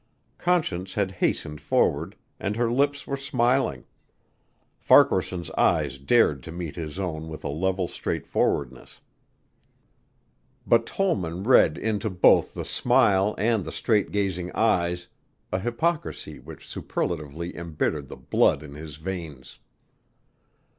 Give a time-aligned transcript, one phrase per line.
[0.39, 3.85] Conscience had hastened forward and her lips were smiling.
[4.79, 8.99] Farquaharson's eyes dared to meet his own with a level straightforwardness.
[10.65, 15.07] But Tollman read into both the smile and the straight gazing eyes
[15.51, 19.59] a hypocrisy which superlatively embittered the blood in his veins.